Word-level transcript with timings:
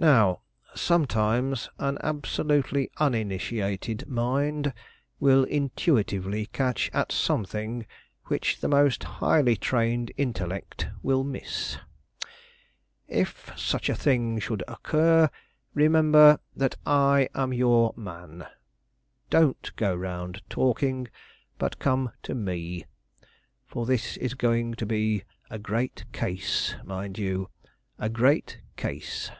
Now 0.00 0.42
sometimes 0.76 1.68
an 1.80 1.98
absolutely 2.04 2.88
uninitiated 2.98 4.06
mind 4.08 4.72
will 5.18 5.42
intuitively 5.42 6.46
catch 6.46 6.88
at 6.94 7.10
something 7.10 7.84
which 8.26 8.60
the 8.60 8.68
most 8.68 9.02
highly 9.02 9.56
trained 9.56 10.12
intellect 10.16 10.86
will 11.02 11.24
miss. 11.24 11.78
If 13.08 13.50
such 13.56 13.88
a 13.88 13.96
thing 13.96 14.38
should 14.38 14.62
occur, 14.68 15.30
remember 15.74 16.38
that 16.54 16.76
I 16.86 17.28
am 17.34 17.52
your 17.52 17.92
man. 17.96 18.46
Don't 19.30 19.74
go 19.74 19.96
round 19.96 20.42
talking, 20.48 21.08
but 21.58 21.80
come 21.80 22.12
to 22.22 22.36
me. 22.36 22.84
For 23.66 23.84
this 23.84 24.16
is 24.18 24.34
going 24.34 24.74
to 24.74 24.86
be 24.86 25.24
a 25.50 25.58
great 25.58 26.04
case, 26.12 26.76
mind 26.84 27.18
you, 27.18 27.50
a 27.98 28.08
great 28.08 28.60
case. 28.76 29.32